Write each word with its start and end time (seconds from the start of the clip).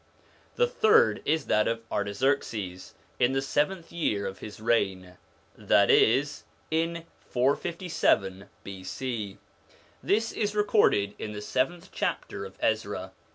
The 0.55 0.65
third 0.65 1.21
is 1.25 1.45
that 1.45 1.67
of 1.67 1.83
Artaxerxes 1.91 2.95
in 3.19 3.33
the 3.33 3.39
seventh 3.43 3.91
year 3.91 4.25
of 4.25 4.39
his 4.39 4.59
reign, 4.59 5.15
that 5.55 5.91
is 5.91 6.43
in 6.71 7.05
457 7.29 8.49
B.C.; 8.63 9.37
this 10.01 10.31
is 10.31 10.55
recorded 10.55 11.13
in 11.19 11.33
the 11.33 11.39
seventh 11.43 11.91
chapter 11.91 12.45
of 12.45 12.57
Ezra. 12.59 13.11